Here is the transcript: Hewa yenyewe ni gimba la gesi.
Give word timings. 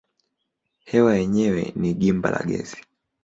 Hewa 0.89 1.11
yenyewe 1.19 1.63
ni 1.79 1.89
gimba 1.99 2.29
la 2.31 2.41
gesi. 2.49 2.77